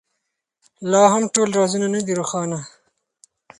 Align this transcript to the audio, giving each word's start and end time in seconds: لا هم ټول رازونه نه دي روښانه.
لا 0.91 1.01
هم 1.13 1.23
ټول 1.33 1.49
رازونه 1.59 1.87
نه 1.95 1.99
دي 2.05 2.13
روښانه. 2.19 2.59